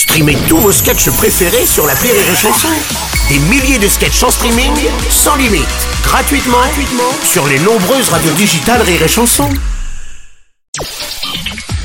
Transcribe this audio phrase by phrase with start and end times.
[0.00, 3.34] Streamez tous vos sketchs préférés sur la Rire et.
[3.34, 4.72] Des milliers de sketchs en streaming,
[5.10, 5.66] sans limite,
[6.02, 9.10] gratuitement, gratuitement sur les nombreuses radios digitales Rire et.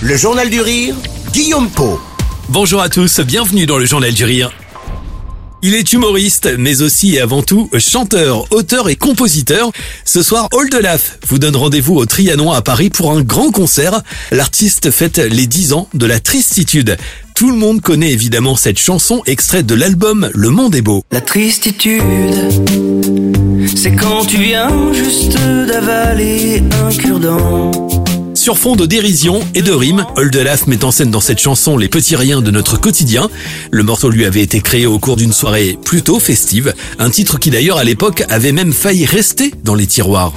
[0.01, 0.95] Le Journal du Rire,
[1.33, 1.99] Guillaume Po.
[2.47, 4.49] Bonjour à tous, bienvenue dans le Journal du Rire.
[5.61, 9.71] Il est humoriste, mais aussi et avant tout chanteur, auteur et compositeur.
[10.05, 13.51] Ce soir, Hall de Laf vous donne rendez-vous au Trianon à Paris pour un grand
[13.51, 14.01] concert.
[14.31, 16.97] L'artiste fête les 10 ans de la tristitude.
[17.35, 21.03] Tout le monde connaît évidemment cette chanson extraite de l'album Le Monde est beau.
[21.11, 22.01] La tristitude,
[23.75, 27.71] c'est quand tu viens juste d'avaler un cure-dent.
[28.35, 31.89] Sur fond de dérision et de rimes, Oldelaf met en scène dans cette chanson les
[31.89, 33.27] petits riens de notre quotidien.
[33.69, 37.49] Le morceau lui avait été créé au cours d'une soirée plutôt festive, un titre qui
[37.49, 40.31] d'ailleurs à l'époque avait même failli rester dans les tiroirs.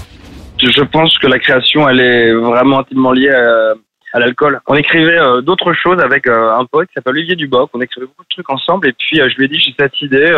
[0.60, 3.74] Je pense que la création, elle est vraiment intimement liée à,
[4.12, 4.60] à l'alcool.
[4.66, 7.70] On écrivait euh, d'autres choses avec euh, un pote qui s'appelle Olivier Duboc.
[7.74, 10.00] On écrivait beaucoup de trucs ensemble et puis euh, je lui ai dit j'ai cette
[10.00, 10.32] idée.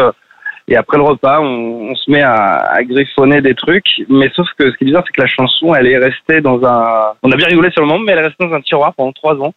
[0.69, 4.03] et après le repas, on, on se met à, à, griffonner des trucs.
[4.09, 6.63] Mais sauf que ce qui est bizarre, c'est que la chanson, elle est restée dans
[6.65, 7.13] un...
[7.23, 9.13] On a bien rigolé sur le moment, mais elle est restée dans un tiroir pendant
[9.13, 9.55] trois ans.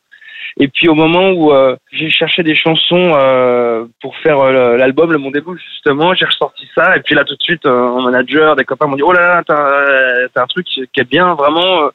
[0.60, 5.12] Et puis au moment où euh, j'ai cherché des chansons euh, pour faire euh, l'album
[5.12, 6.96] Le Monde beau, justement, j'ai ressorti ça.
[6.96, 10.30] Et puis là tout de suite, un manager, des copains m'ont dit, oh là là,
[10.34, 11.90] t'as un truc qui est bien, vraiment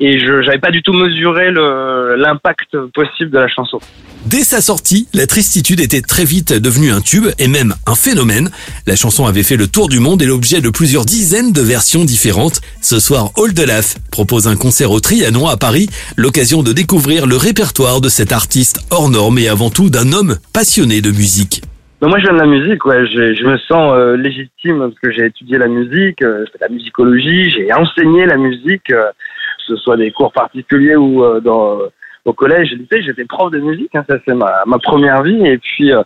[0.00, 3.80] et je n'avais pas du tout mesuré l'impact possible de la chanson.
[4.26, 8.50] Dès sa sortie, la tristitude était très vite devenue un tube et même un phénomène.
[8.86, 12.04] La chanson avait fait le tour du monde et l'objet de plusieurs dizaines de versions
[12.04, 12.60] différentes.
[12.82, 13.30] Ce soir,
[13.66, 18.32] Laf propose un concert au Trianon à Paris, l'occasion de découvrir le répertoire de cet
[18.32, 21.62] artiste hors norme et avant tout d'un homme passionné de musique.
[22.02, 23.06] moi, je viens de la musique, ouais.
[23.06, 27.50] Je, je me sens euh, légitime parce que j'ai étudié la musique, euh, la musicologie,
[27.50, 28.90] j'ai enseigné la musique.
[28.90, 29.04] Euh,
[29.68, 31.78] ce soit des cours particuliers ou euh, dans
[32.24, 35.46] au collège, lycée, j'étais prof de musique, hein, ça c'est ma, ma première vie.
[35.46, 36.02] Et puis, euh,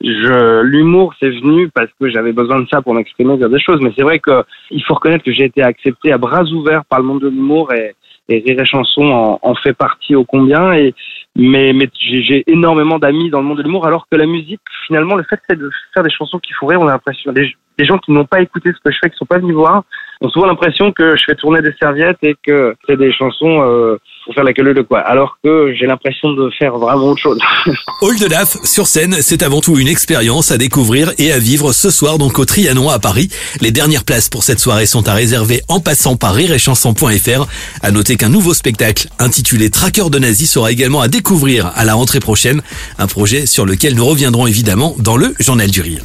[0.00, 3.80] je, l'humour, c'est venu parce que j'avais besoin de ça pour m'exprimer, dire des choses.
[3.80, 7.06] Mais c'est vrai qu'il faut reconnaître que j'ai été accepté à bras ouverts par le
[7.06, 7.94] monde de l'humour et,
[8.28, 10.72] et Rire et Chanson en, en, fait partie au combien.
[10.72, 10.94] Et,
[11.36, 15.14] mais, mais j'ai énormément d'amis dans le monde de l'humour, alors que la musique, finalement,
[15.14, 17.84] le fait c'est de faire des chansons qui font rire, on a l'impression, des, des
[17.84, 19.84] gens qui n'ont pas écouté ce que je fais, qui sont pas venus voir,
[20.20, 23.96] ont souvent l'impression que je fais tourner des serviettes et que c'est des chansons euh,
[24.24, 25.00] pour faire la queue de quoi.
[25.00, 27.38] Alors que j'ai l'impression de faire vraiment autre chose.
[28.02, 31.72] Hall de Laf sur scène, c'est avant tout une expérience à découvrir et à vivre
[31.72, 33.28] ce soir donc au Trianon à Paris.
[33.60, 37.46] Les dernières places pour cette soirée sont à réserver en passant par rireetchanson.fr.
[37.82, 41.94] À noter qu'un nouveau spectacle intitulé Tracker de nazi sera également à découvrir à la
[41.94, 42.60] rentrée prochaine,
[42.98, 46.02] un projet sur lequel nous reviendrons évidemment dans le Journal du Rire.